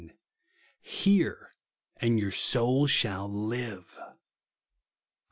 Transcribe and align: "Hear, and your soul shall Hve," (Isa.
"Hear, 0.81 1.53
and 1.97 2.19
your 2.19 2.31
soul 2.31 2.87
shall 2.87 3.29
Hve," 3.29 3.81
(Isa. 3.93 4.17